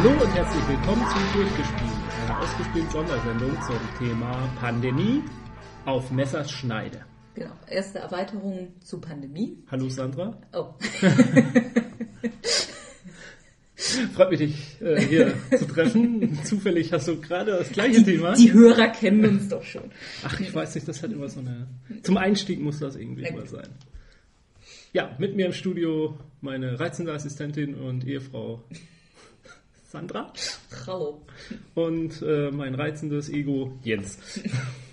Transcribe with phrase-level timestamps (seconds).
[0.00, 1.90] Hallo und herzlich willkommen zu Durchgespielt,
[2.24, 5.24] einer ausgespielten Sondersendung zum Thema Pandemie
[5.86, 7.04] auf Messers Schneide.
[7.34, 9.58] Genau, erste Erweiterung zu Pandemie.
[9.68, 10.40] Hallo Sandra.
[10.52, 10.66] Oh.
[14.14, 16.38] Freut mich, dich äh, hier zu treffen.
[16.44, 18.34] Zufällig hast du gerade das gleiche Thema.
[18.34, 19.90] Die Hörer kennen uns doch schon.
[20.22, 21.66] Ach, ich weiß nicht, das hat immer so eine.
[22.04, 23.34] Zum Einstieg muss das irgendwie Okay.
[23.34, 23.66] immer sein.
[24.92, 28.62] Ja, mit mir im Studio meine reizende Assistentin und Ehefrau
[29.88, 30.30] Sandra
[30.86, 31.22] Hallo.
[31.74, 34.18] und äh, mein reizendes Ego Jens.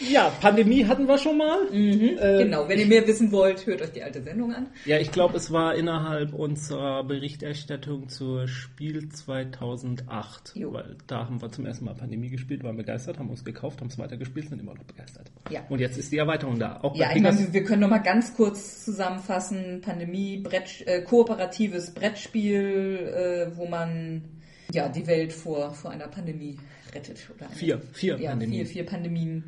[0.00, 1.66] Ja, Pandemie hatten wir schon mal.
[1.72, 4.68] Äh, genau, wenn ihr mehr wissen wollt, hört euch die alte Sendung an.
[4.84, 10.52] Ja, ich glaube, es war innerhalb unserer Berichterstattung zur Spiel 2008.
[10.54, 10.72] Jo.
[10.72, 13.88] Weil da haben wir zum ersten Mal Pandemie gespielt, waren begeistert, haben uns gekauft, haben
[13.88, 15.32] es weitergespielt, sind immer noch begeistert.
[15.50, 15.62] Ja.
[15.68, 16.78] Und jetzt ist die Erweiterung da.
[16.82, 19.80] Auch Ja, ich meine, wir können noch mal ganz kurz zusammenfassen.
[19.80, 24.37] Pandemie, Brett, äh, kooperatives Brettspiel, äh, wo man
[24.72, 26.56] ja die Welt vor, vor einer Pandemie
[26.94, 27.18] rettet.
[27.34, 28.66] Oder eine, Vier, vier ja, Pandemien.
[28.66, 29.44] Vier, vier Pandemien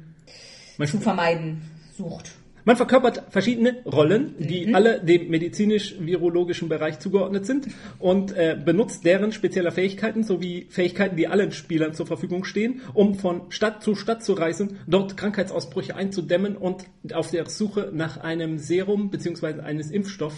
[0.79, 1.63] Man, zu vermeiden
[1.97, 2.33] sucht.
[2.65, 4.75] man verkörpert verschiedene Rollen, die Mhm.
[4.75, 7.69] alle dem medizinisch-virologischen Bereich zugeordnet sind
[7.99, 13.15] und äh, benutzt deren spezielle Fähigkeiten sowie Fähigkeiten, die allen Spielern zur Verfügung stehen, um
[13.15, 18.59] von Stadt zu Stadt zu reisen, dort Krankheitsausbrüche einzudämmen und auf der Suche nach einem
[18.59, 19.61] Serum bzw.
[19.61, 20.35] eines Impfstoff,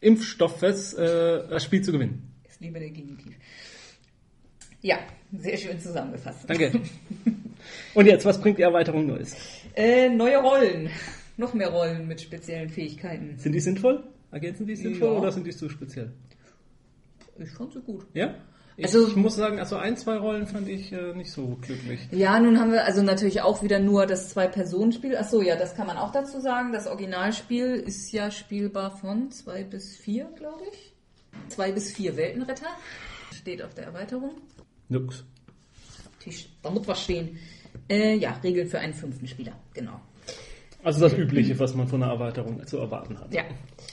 [0.00, 2.30] Impfstoffes äh, das Spiel zu gewinnen.
[2.48, 3.34] Ist lieber der Genitiv.
[4.84, 4.98] Ja,
[5.32, 6.40] sehr schön zusammengefasst.
[6.46, 6.70] Danke.
[7.94, 9.34] Und jetzt, was bringt die Erweiterung Neues?
[9.74, 10.90] Äh, neue Rollen.
[11.38, 13.38] Noch mehr Rollen mit speziellen Fähigkeiten.
[13.38, 14.04] Sind die sinnvoll?
[14.30, 15.18] Ergänzen die sinnvoll Ja.
[15.20, 16.12] oder sind die zu speziell?
[17.38, 18.04] Ich fand sie gut.
[18.12, 18.34] Ja?
[18.76, 22.00] Ich, Also- ich muss sagen, also ein, zwei Rollen fand ich äh, nicht so glücklich.
[22.10, 25.16] Ja, nun haben wir also natürlich auch wieder nur das Zwei-Personen-Spiel.
[25.18, 26.72] Ach so, ja, das kann man auch dazu sagen.
[26.74, 30.92] Das Originalspiel ist ja spielbar von zwei bis vier, glaube ich.
[31.48, 32.66] Zwei bis vier Weltenretter.
[33.32, 34.32] Steht auf der Erweiterung.
[34.88, 35.24] Nix.
[36.20, 37.38] Tisch, da muss was stehen.
[37.88, 40.00] Äh, ja, Regeln für einen fünften Spieler, genau.
[40.82, 43.32] Also das Übliche, was man von einer Erweiterung zu erwarten hat.
[43.32, 43.42] Ja.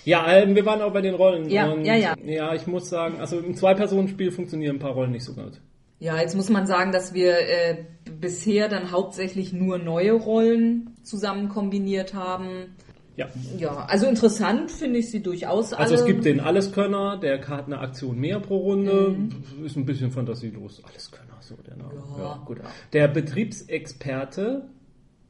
[0.03, 1.49] Ja, ähm, wir waren auch bei den Rollen.
[1.49, 2.15] Ja, ja, ja.
[2.25, 5.61] Ja, ich muss sagen, also im Zwei-Personen-Spiel funktionieren ein paar Rollen nicht so gut.
[5.99, 7.85] Ja, jetzt muss man sagen, dass wir äh,
[8.19, 12.75] bisher dann hauptsächlich nur neue Rollen zusammen kombiniert haben.
[13.21, 13.27] Ja.
[13.57, 16.01] Ja, also interessant finde ich sie durchaus Also alle.
[16.01, 19.15] es gibt den Alleskönner, der hat eine Aktion mehr pro Runde.
[19.17, 19.65] Mhm.
[19.65, 20.81] Ist ein bisschen fantasielos.
[20.83, 21.93] Alleskönner, so der Name.
[22.17, 22.41] Ja.
[22.45, 22.59] gut.
[22.93, 24.63] Der Betriebsexperte,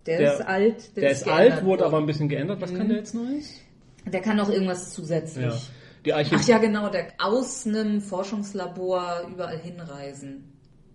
[0.06, 0.96] der, der- ist alt.
[0.98, 2.62] der ist geändert alt, wurde aber ein bisschen geändert.
[2.62, 3.56] Was kann der jetzt Neues?
[4.06, 5.46] Der kann noch irgendwas zusätzlich.
[5.46, 5.58] Ja.
[6.06, 10.44] Die Ach ja, genau, der aus einem Forschungslabor überall hinreisen.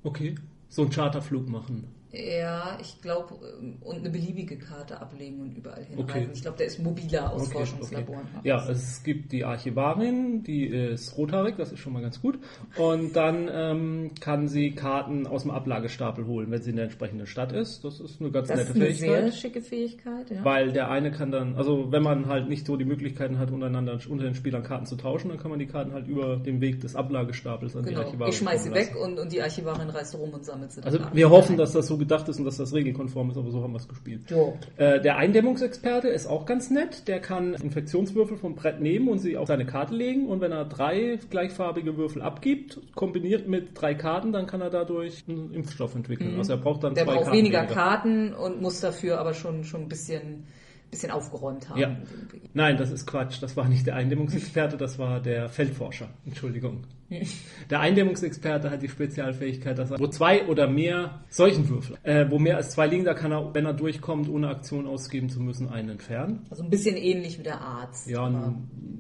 [0.03, 0.35] Okay.
[0.69, 1.85] So einen Charterflug machen.
[2.17, 3.35] Ja, ich glaube,
[3.83, 6.09] und eine beliebige Karte ablegen und überall hinreisen.
[6.09, 6.29] Okay.
[6.33, 8.21] Ich glaube, der ist mobiler aus Okay, Forschungslaboren.
[8.39, 8.49] okay.
[8.49, 12.39] Ja, es gibt die Archivarin, die ist rothaarig, das ist schon mal ganz gut.
[12.77, 17.27] Und dann ähm, kann sie Karten aus dem Ablagestapel holen, wenn sie in der entsprechenden
[17.27, 17.85] Stadt ist.
[17.85, 19.23] Das ist eine ganz Das nette ist eine Fähigkeit.
[19.25, 20.45] sehr schicke Fähigkeit, ja.
[20.45, 23.99] Weil der eine kann dann, also wenn man halt nicht so die Möglichkeiten hat, untereinander
[24.09, 26.81] unter den Spielern Karten zu tauschen, dann kann man die Karten halt über den Weg
[26.81, 28.03] des Ablagestapels an die Genau.
[28.03, 30.81] Archivarin Ich schmeiß sie weg und, und die Archivarin reist rum und sammelt sie.
[30.81, 33.51] dann Also wir hoffen, dass das so gedacht ist und dass das regelkonform ist, aber
[33.51, 34.23] so haben wir es gespielt.
[34.77, 37.07] Äh, der Eindämmungsexperte ist auch ganz nett.
[37.09, 40.27] Der kann Infektionswürfel vom Brett nehmen und sie auf seine Karte legen.
[40.27, 45.25] Und wenn er drei gleichfarbige Würfel abgibt, kombiniert mit drei Karten, dann kann er dadurch
[45.29, 46.37] einen Impfstoff entwickeln.
[46.39, 46.95] Also er braucht dann Mhm.
[46.95, 50.45] Der zwei braucht Karten weniger Karten und muss dafür aber schon, schon ein bisschen,
[50.91, 51.81] bisschen aufgeräumt haben.
[51.81, 51.97] Ja.
[52.55, 53.43] Nein, das ist Quatsch.
[53.43, 56.09] Das war nicht der Eindämmungsexperte, das war der Feldforscher.
[56.25, 56.85] Entschuldigung.
[57.71, 62.57] Der Eindämmungsexperte hat die Spezialfähigkeit, dass er, wo zwei oder mehr Seuchenwürfel, äh, wo mehr
[62.57, 65.91] als zwei liegen, da kann er, wenn er durchkommt, ohne Aktion ausgeben zu müssen, einen
[65.91, 66.47] entfernen.
[66.51, 68.11] Also ein bisschen ähnlich wie der Arzt.
[68.11, 68.29] Ja,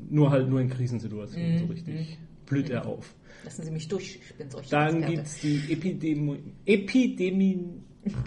[0.08, 3.12] nur halt nur in Krisensituationen Mhm, so richtig blüht er auf.
[3.44, 5.12] Lassen Sie mich durch, ich bin solche Dann Experte.
[5.12, 7.64] gibt's die Epidemi Epidemi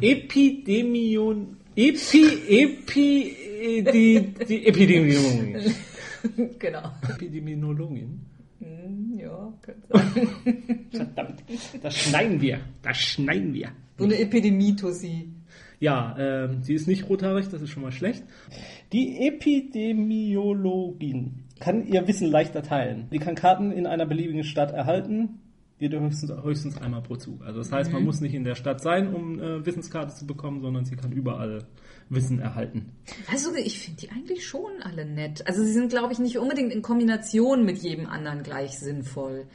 [0.01, 3.35] Epidemion Epi Epi
[3.93, 5.73] die, die Epidemiologin.
[6.59, 6.91] genau.
[7.09, 8.19] Epidemiologin.
[8.59, 10.27] Hm, Ja, könnte sein.
[10.91, 11.41] Verdammt,
[11.81, 12.59] das schneiden wir.
[12.81, 13.69] Das schneiden wir.
[13.97, 15.29] So eine Epidemie-Tussi.
[15.79, 18.23] Ja, ähm, sie ist nicht rothaarig, das ist schon mal schlecht.
[18.91, 23.07] Die Epidemiologin kann ihr Wissen leichter teilen.
[23.11, 25.39] Sie kann Karten in einer beliebigen Stadt erhalten,
[25.79, 27.41] jede höchstens, höchstens einmal pro Zug.
[27.41, 30.61] Also das heißt, man muss nicht in der Stadt sein, um äh, Wissenskarte zu bekommen,
[30.61, 31.63] sondern sie kann überall
[32.09, 32.91] Wissen erhalten.
[33.31, 35.47] Weißt du, ich finde die eigentlich schon alle nett.
[35.47, 39.45] Also sie sind, glaube ich, nicht unbedingt in Kombination mit jedem anderen gleich sinnvoll.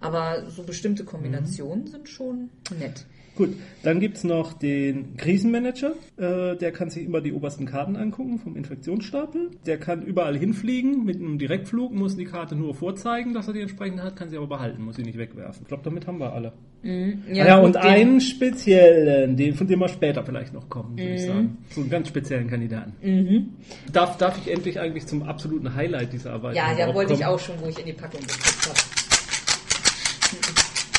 [0.00, 3.06] Aber so bestimmte Kombinationen sind schon nett.
[3.36, 3.50] Gut,
[3.84, 5.92] dann gibt's noch den Krisenmanager.
[6.18, 9.50] Äh, der kann sich immer die obersten Karten angucken vom Infektionsstapel.
[9.64, 13.60] Der kann überall hinfliegen mit einem Direktflug, muss die Karte nur vorzeigen, dass er die
[13.60, 15.62] entsprechende hat, kann sie aber behalten, muss sie nicht wegwerfen.
[15.62, 16.52] Ich glaube, damit haben wir alle.
[16.82, 17.22] Mhm.
[17.32, 21.10] Ja, ja gut, und einen speziellen, den, von dem wir später vielleicht noch kommen, würde
[21.10, 21.14] Mhm.
[21.16, 21.58] ich sagen.
[21.70, 22.92] So einen ganz speziellen Kandidaten.
[23.92, 27.34] Darf, darf ich endlich eigentlich zum absoluten Highlight dieser Erweiterung Ja, ja, wollte ich kommen?
[27.34, 28.99] auch schon, wo ich in die Packung geguckt habe.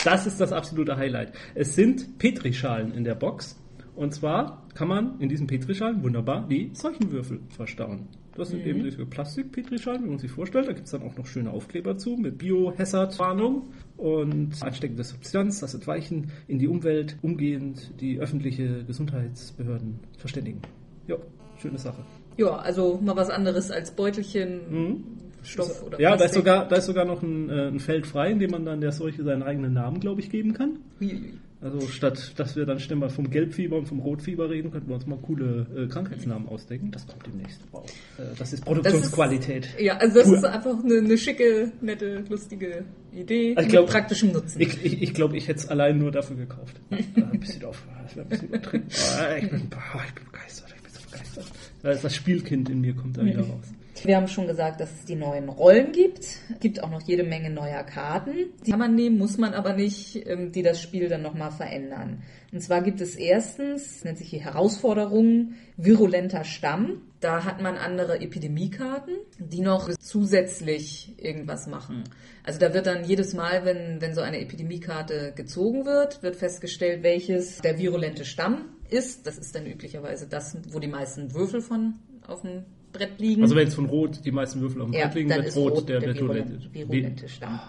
[0.03, 1.31] Das ist das absolute Highlight.
[1.53, 3.59] Es sind Petrischalen in der Box.
[3.95, 8.07] Und zwar kann man in diesen Petrischalen wunderbar die Seuchenwürfel verstauen.
[8.36, 10.68] Das sind eben diese Plastik-Petrischalen, wie man sich vorstellt.
[10.68, 13.68] Da gibt es dann auch noch schöne Aufkleber zu mit Bio-Hazard-Warnung
[13.98, 20.62] und ansteckende Substanz, das Entweichen in die Umwelt, umgehend die öffentliche Gesundheitsbehörden verständigen.
[21.07, 21.18] Ja,
[21.57, 22.04] schöne Sache.
[22.38, 25.12] Ja, also mal was anderes als Beutelchen,
[25.43, 25.99] Stoff oder.
[25.99, 28.51] Ja, da ist, sogar, da ist sogar noch ein, äh, ein Feld frei, in dem
[28.51, 30.79] man dann der Seuche seinen eigenen Namen, glaube ich, geben kann.
[31.01, 31.33] Uiuiui.
[31.63, 34.95] Also statt, dass wir dann ständig mal vom Gelbfieber und vom Rotfieber reden, könnten wir
[34.95, 36.89] uns mal coole äh, Krankheitsnamen ausdenken.
[36.89, 37.61] Das kommt demnächst.
[37.71, 37.85] Wow.
[38.17, 39.69] Äh, das ist Produktionsqualität.
[39.79, 40.38] Ja, also das Cool.
[40.38, 44.59] ist einfach eine, eine schicke, nette, lustige Idee ich mit glaub- praktischem Nutzen.
[44.59, 46.81] Ich, ich, ich glaube, ich hätte es allein nur dafür gekauft.
[46.89, 48.85] Ein bisschen auf, das wäre ein bisschen übertrieben.
[48.89, 51.45] Ich, bin, ich bin begeistert, ich bin so begeistert.
[51.83, 53.67] Da ist das Spielkind in mir kommt da wieder raus.
[54.03, 56.23] Wir haben schon gesagt, dass es die neuen Rollen gibt.
[56.23, 58.51] Es gibt auch noch jede Menge neuer Karten.
[58.65, 62.23] Die kann man nehmen, muss man aber nicht, ähm, die das Spiel dann nochmal verändern.
[62.51, 67.01] Und zwar gibt es erstens, nennt sich hier Herausforderungen, virulenter Stamm.
[67.19, 72.03] Da hat man andere Epidemiekarten, die noch zusätzlich irgendwas machen.
[72.44, 77.03] Also da wird dann jedes Mal, wenn, wenn so eine Epidemiekarte gezogen wird, wird festgestellt,
[77.03, 79.27] welches der virulente Stamm ist.
[79.27, 83.41] Das ist dann üblicherweise das, wo die meisten Würfel von auf dem Brett liegen.
[83.43, 85.47] Also wenn es von Rot die meisten Würfel auf dem Ja, Brett liegen, dann wird
[85.49, 87.59] ist Rot, Rot der, der, der Stamm.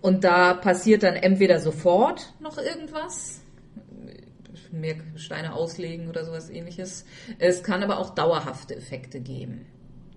[0.00, 3.40] Und da passiert dann entweder sofort noch irgendwas,
[4.72, 7.04] mehr Steine auslegen oder sowas ähnliches.
[7.38, 9.66] Es kann aber auch dauerhafte Effekte geben.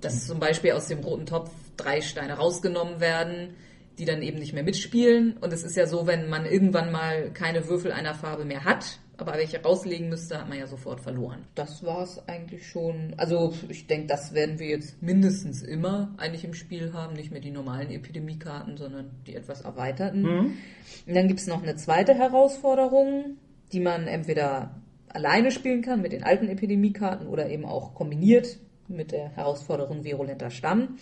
[0.02, 3.56] Dass zum Beispiel aus dem roten Topf drei Steine rausgenommen werden,
[3.98, 5.38] die dann eben nicht mehr mitspielen.
[5.38, 9.00] Und es ist ja so, wenn man irgendwann mal keine Würfel einer Farbe mehr hat,
[9.18, 11.46] aber welche rauslegen müsste, hat man ja sofort verloren.
[11.56, 13.14] Das war es eigentlich schon.
[13.18, 17.14] Also ich denke, das werden wir jetzt mindestens immer eigentlich im Spiel haben.
[17.16, 20.26] Nicht mehr die normalen Epidemiekarten, sondern die etwas erweiterten.
[20.26, 23.38] Und dann gibt es noch eine zweite Herausforderung,
[23.72, 28.58] die man entweder alleine spielen kann mit den alten Epidemiekarten oder eben auch kombiniert
[28.88, 30.98] mit der Herausforderung virulenter Stamm.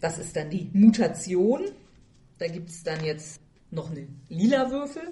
[0.00, 1.62] Das ist dann die Mutation.
[2.38, 5.02] Da gibt es dann jetzt noch eine lila Würfel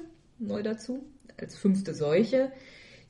[0.41, 1.05] neu dazu
[1.41, 2.53] als fünfte Seuche,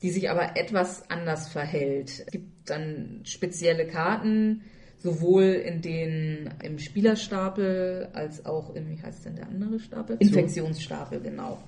[0.01, 2.23] die sich aber etwas anders verhält.
[2.25, 4.63] Es gibt dann spezielle Karten,
[4.97, 10.17] sowohl in den im Spielerstapel als auch im, wie heißt denn der andere Stapel?
[10.19, 11.61] Infektionsstapel, genau.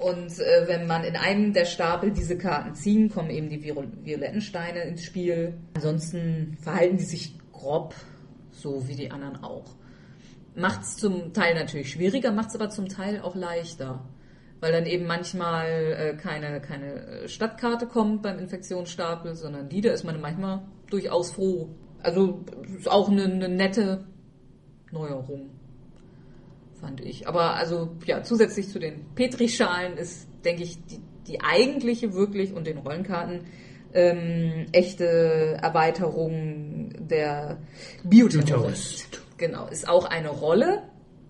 [0.00, 3.88] Und äh, wenn man in einem der Stapel diese Karten ziehen, kommen eben die Viol
[4.02, 5.54] violetten Steine ins Spiel.
[5.74, 7.94] Ansonsten verhalten die sich grob,
[8.50, 9.74] so wie die anderen auch.
[10.54, 14.04] Macht es zum Teil natürlich schwieriger, macht es aber zum Teil auch leichter.
[14.60, 20.04] Weil dann eben manchmal äh, keine, keine Stadtkarte kommt beim Infektionsstapel, sondern die, da ist
[20.04, 21.68] man manchmal durchaus froh.
[22.02, 22.44] Also
[22.76, 24.06] ist auch eine, eine nette
[24.90, 25.50] Neuerung
[26.80, 27.26] fand ich.
[27.26, 32.66] Aber also ja, zusätzlich zu den Petrischalen ist, denke ich, die, die eigentliche wirklich und
[32.66, 33.40] den Rollenkarten
[33.94, 37.58] ähm, echte Erweiterung der.
[38.04, 39.22] Bioterrorist.
[39.38, 40.82] Genau, ist auch eine Rolle,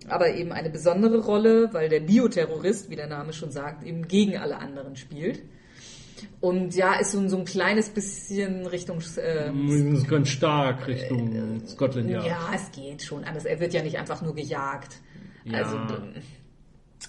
[0.08, 4.36] aber eben eine besondere Rolle, weil der Bioterrorist, wie der Name schon sagt, eben gegen
[4.36, 5.42] alle anderen spielt.
[6.40, 9.50] Und ja, ist so, so ein kleines bisschen Richtung äh,
[10.08, 12.26] ganz stark Richtung Scotland Yard.
[12.26, 13.44] ja, es geht schon anders.
[13.44, 14.96] Er wird ja nicht einfach nur gejagt.
[15.44, 15.58] Ja.
[15.58, 16.14] Also, ähm,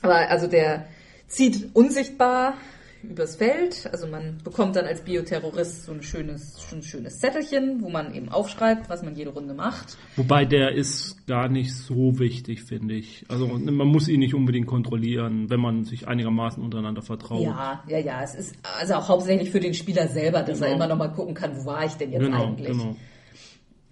[0.01, 0.87] aber also der
[1.27, 2.55] zieht unsichtbar
[3.03, 3.87] übers Feld.
[3.91, 8.13] Also man bekommt dann als Bioterrorist so ein schönes, so ein schönes Zettelchen, wo man
[8.13, 9.97] eben aufschreibt, was man jede Runde macht.
[10.15, 13.25] Wobei der ist gar nicht so wichtig, finde ich.
[13.29, 17.41] Also man muss ihn nicht unbedingt kontrollieren, wenn man sich einigermaßen untereinander vertraut.
[17.43, 18.23] Ja, ja, ja.
[18.23, 20.75] Es ist also auch hauptsächlich für den Spieler selber, dass er Genau.
[20.77, 22.67] immer noch mal gucken kann, wo war ich denn jetzt genau, eigentlich.
[22.67, 22.95] genau.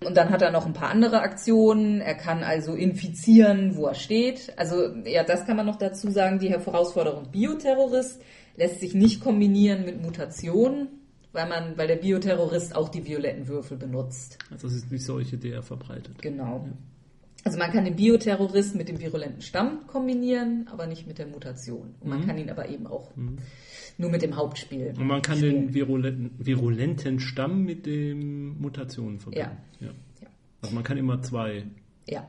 [0.03, 2.01] Und dann hat er noch ein paar andere Aktionen.
[2.01, 4.53] Er kann also infizieren, wo er steht.
[4.57, 6.39] Also ja, das kann man noch dazu sagen.
[6.39, 8.21] Die Herausforderung Bioterrorist
[8.57, 10.89] lässt sich nicht kombinieren mit Mutation,
[11.31, 14.37] weil man, weil der Bioterrorist auch die violetten Würfel benutzt.
[14.51, 16.21] Also das ist die Seuche, die er verbreitet.
[16.21, 16.67] Genau.
[17.47, 21.93] Also man kann den Bioterrorist mit dem virulenten Stamm kombinieren, aber nicht mit der Mutation.
[21.99, 24.95] Und man kann ihn aber eben auch nur mit dem Hauptspiel.
[24.97, 25.67] Und man kann spielen.
[25.67, 29.57] den virulenten, virulenten Stamm mit den Mutationen verbinden.
[29.79, 29.87] Ja.
[29.87, 29.93] Ja.
[30.63, 31.65] Also man kann immer zwei.
[32.07, 32.27] Ja.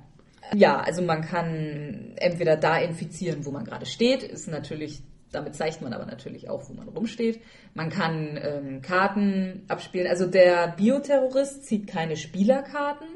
[0.55, 5.83] Ja, also man kann entweder da infizieren, wo man gerade steht, ist natürlich Damit zeigt
[5.83, 7.41] man aber natürlich auch, wo man rumsteht.
[7.75, 10.07] Man kann ähm, Karten abspielen.
[10.07, 13.09] Also der Bioterrorist zieht keine Spielerkarten,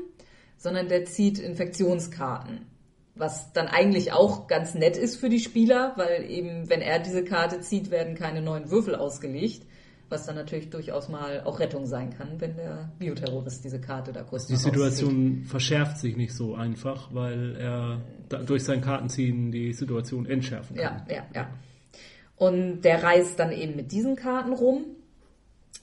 [0.61, 2.67] sondern der zieht Infektionskarten.
[3.15, 7.25] Was dann eigentlich auch ganz nett ist für die Spieler, weil eben, wenn er diese
[7.25, 9.67] Karte zieht, werden keine neuen Würfel ausgelegt.
[10.11, 14.23] Was dann natürlich durchaus mal auch Rettung sein kann, wenn der Bioterrorist diese Karte da
[14.23, 18.01] kurz Die Situation verschärft sich nicht so einfach, weil er
[18.45, 21.05] durch sein Kartenziehen die Situation entschärfen kann.
[21.09, 21.51] Ja, ja, ja.
[22.37, 24.85] Und der reist dann eben mit diesen Karten rum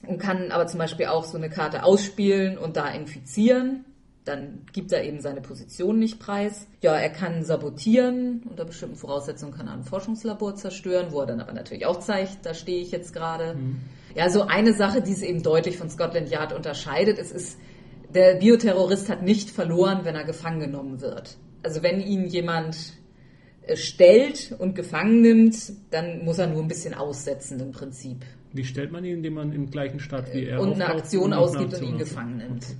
[0.06, 3.84] und kann aber zum Beispiel auch so eine Karte ausspielen und da infizieren.
[4.28, 6.66] Dann gibt er eben seine Position nicht preis.
[6.82, 8.42] Ja, er kann sabotieren.
[8.50, 12.44] Unter bestimmten Voraussetzungen kann er ein Forschungslabor zerstören, wo er dann aber natürlich auch zeigt,
[12.44, 13.54] da stehe ich jetzt gerade.
[13.54, 13.78] Mhm.
[14.14, 17.58] Ja, so eine Sache, die es eben deutlich von Scotland Yard unterscheidet, es ist,
[18.14, 21.38] der Bioterrorist hat nicht verloren, wenn er gefangen genommen wird.
[21.62, 22.76] Also wenn ihn jemand
[23.62, 28.26] äh, stellt und gefangen nimmt, dann muss er nur ein bisschen aussetzen im Prinzip.
[28.52, 31.72] Wie stellt man ihn, indem man im gleichen Stadt wie er und eine Aktion ausgibt
[31.72, 32.64] und ihn gefangen nimmt.
[32.64, 32.76] Okay.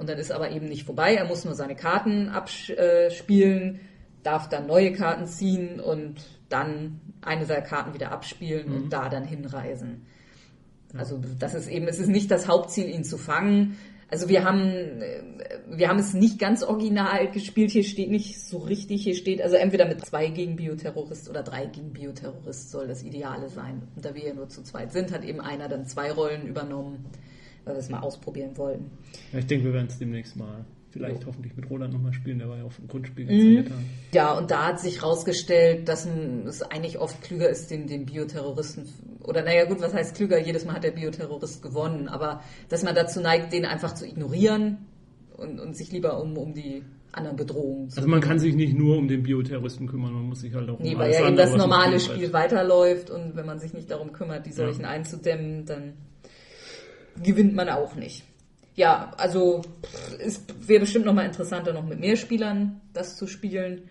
[0.00, 1.14] Und dann ist aber eben nicht vorbei.
[1.14, 3.80] Er muss nur seine Karten abspielen,
[4.22, 8.74] darf dann neue Karten ziehen und dann eine seiner Karten wieder abspielen mhm.
[8.74, 10.06] und da dann hinreisen.
[10.96, 13.76] Also das ist eben, es ist nicht das Hauptziel, ihn zu fangen.
[14.08, 15.22] Also wir haben, äh,
[15.68, 17.70] wir haben es nicht ganz original gespielt.
[17.70, 19.02] Hier steht nicht so richtig.
[19.02, 23.50] Hier steht also entweder mit zwei gegen Bioterrorist oder drei gegen Bioterrorist soll das Ideale
[23.50, 23.82] sein.
[23.94, 27.04] Und da wir ja nur zu zweit sind, hat eben einer dann zwei Rollen übernommen,
[27.70, 28.90] weil wir es mal ausprobieren wollten.
[29.32, 32.48] Ja, ich denke, wir werden es demnächst mal vielleicht hoffentlich mit Roland nochmal spielen, der
[32.48, 33.64] war ja auf dem Grundspiel mhm.
[34.12, 36.04] Ja, und da hat sich herausgestellt, dass
[36.46, 38.88] es eigentlich oft klüger ist, den, den Bioterroristen,
[39.22, 42.96] oder naja gut, was heißt klüger, jedes Mal hat der Bioterrorist gewonnen, aber dass man
[42.96, 44.78] dazu neigt, den einfach zu ignorieren
[45.36, 48.76] und, und sich lieber um, um die anderen Bedrohungen zu Also man kann sich nicht
[48.76, 51.36] nur um den Bioterroristen kümmern, man muss sich halt auch nee, um weil ja eben
[51.36, 54.88] das normale Spiel weiterläuft und wenn man sich nicht darum kümmert, die solchen ja.
[54.88, 55.94] einzudämmen, dann
[57.22, 58.24] gewinnt man auch nicht
[58.80, 59.62] ja, also
[60.18, 63.82] es wäre bestimmt noch mal interessanter, noch mit mehr Spielern das zu spielen.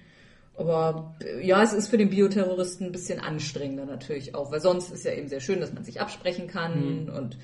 [0.57, 5.05] Aber ja, es ist für den Bioterroristen ein bisschen anstrengender natürlich auch, weil sonst ist
[5.05, 7.09] ja eben sehr schön, dass man sich absprechen kann mhm.
[7.09, 7.37] und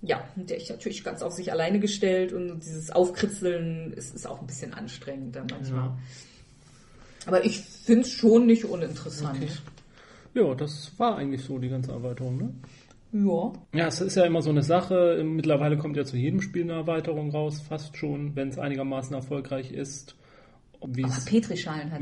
[0.00, 4.40] ja, der ist natürlich ganz auf sich alleine gestellt und dieses Aufkritzeln ist, ist auch
[4.40, 5.86] ein bisschen anstrengender manchmal.
[5.86, 5.98] Ja.
[7.26, 9.38] Aber ich finde es schon nicht uninteressant.
[9.42, 9.50] Okay.
[10.34, 12.54] Ja, das war eigentlich so die ganze Erweiterung, ne?
[13.14, 13.52] Ja.
[13.72, 15.22] Ja, es ist ja immer so eine Sache.
[15.24, 19.70] Mittlerweile kommt ja zu jedem Spiel eine Erweiterung raus, fast schon, wenn es einigermaßen erfolgreich
[19.70, 20.16] ist.
[20.86, 21.04] Wie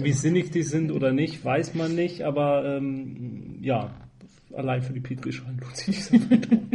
[0.03, 3.95] Wie sinnig die sind oder nicht, weiß man nicht, aber ähm, ja,
[4.55, 6.71] allein für die Petrischalen lohnt sich diese Erweiterung.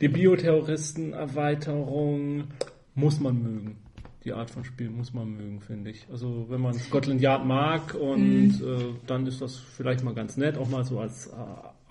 [0.00, 2.44] die Bioterroristen-Erweiterung
[2.96, 3.76] muss man mögen.
[4.24, 6.04] Die Art von Spiel muss man mögen, finde ich.
[6.10, 8.64] Also wenn man Scotland Yard mag und mm.
[8.64, 11.34] äh, dann ist das vielleicht mal ganz nett, auch mal so als äh,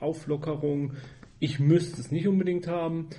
[0.02, 0.92] Auflockerung.
[1.40, 3.10] Ich müsste es nicht unbedingt haben.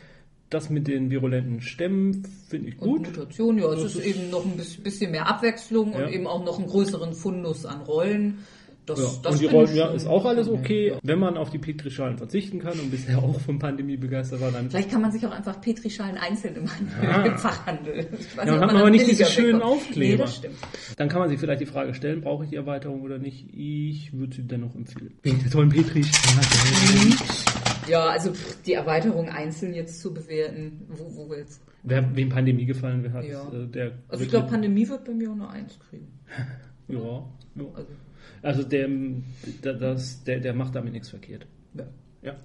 [0.48, 3.08] Das mit den virulenten Stämmen finde ich gut.
[3.08, 6.06] Und Mutation, ja, es ist, ist, eben noch ein bisschen mehr Abwechslung ja.
[6.06, 8.38] und eben auch noch einen größeren Fundus an Rollen.
[8.86, 9.06] Das, ja.
[9.24, 10.90] das und die Rollen, ja, ist auch alles okay.
[10.90, 10.98] Ja.
[11.02, 14.70] Wenn man auf die Petrischalen verzichten kann und bisher auch von Pandemie begeistert war, dann.
[14.70, 16.62] Vielleicht kann man sich auch einfach Petrischalen einzeln im,
[17.24, 18.06] im Fachhandel.
[18.36, 20.12] ja, dann hat man aber nicht diese schönen Aufkleber.
[20.12, 20.54] Nee, das stimmt.
[20.96, 23.48] Dann kann man sich vielleicht die Frage stellen, brauche ich die Erweiterung oder nicht?
[23.52, 25.18] Ich würde sie dennoch empfehlen.
[25.22, 27.16] Wegen der tollen Petrischalen.
[27.88, 28.32] Ja, also
[28.64, 31.60] die Erweiterung einzeln jetzt zu bewerten, wo, wo jetzt.
[31.82, 33.46] Wer, wem Pandemie gefallen hat, ja.
[33.52, 33.92] Äh, der.
[34.08, 36.08] Also ich glaube, Pandemie wird bei mir auch nur eins kriegen.
[36.88, 36.98] ja.
[36.98, 37.64] ja.
[37.74, 37.88] Also,
[38.42, 38.88] also der,
[39.62, 41.46] der, das, der, der macht damit nichts verkehrt.
[41.74, 41.86] Ja.
[42.22, 42.36] ja.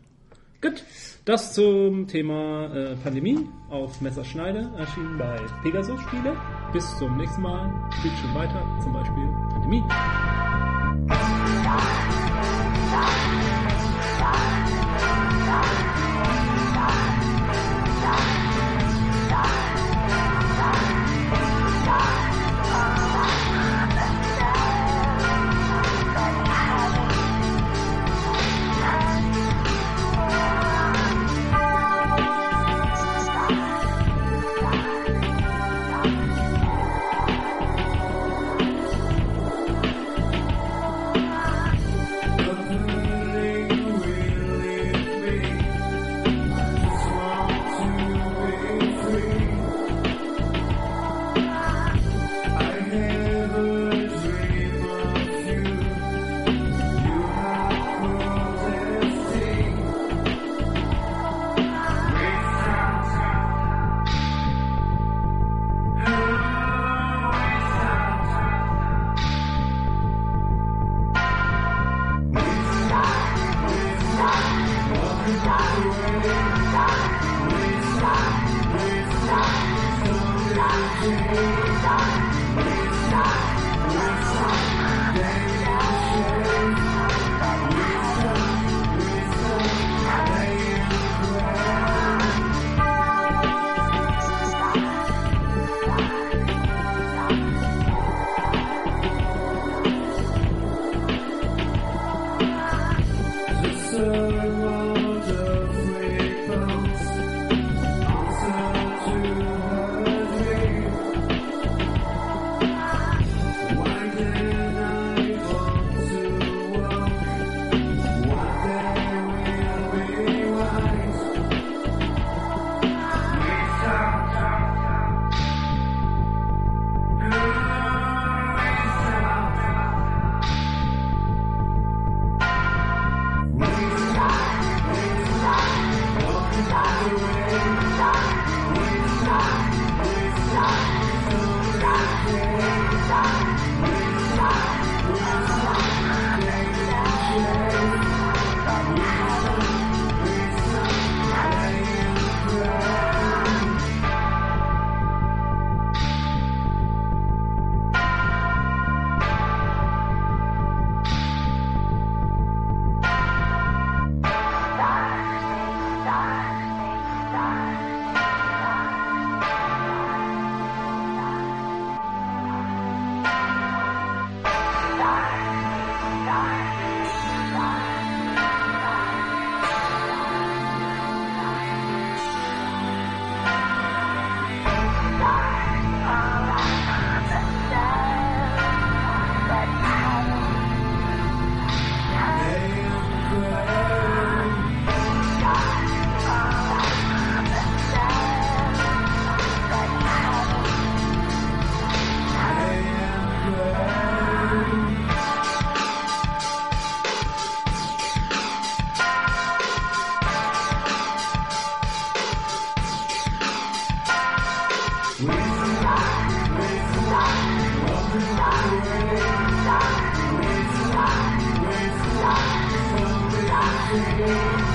[0.62, 0.84] Gut,
[1.26, 6.38] das zum Thema äh, Pandemie auf Messerschneide erschienen bei Pegasus Spiele.
[6.72, 7.74] Bis zum nächsten Mal.
[7.98, 9.84] Spielt schon weiter, zum Beispiel Pandemie.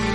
[0.04, 0.09] you.